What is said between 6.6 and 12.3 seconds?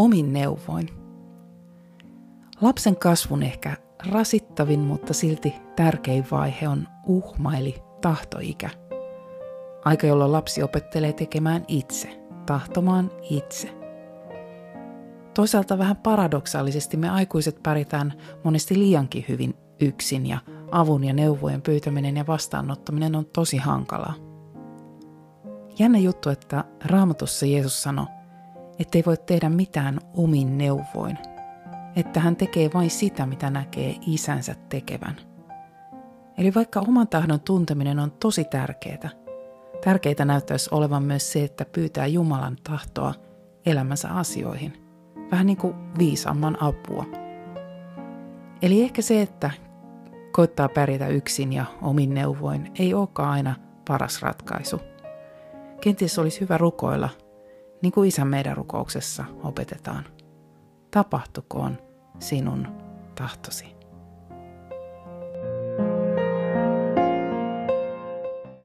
on uhmaili tahtoikä. Aika, jolloin lapsi opettelee tekemään itse,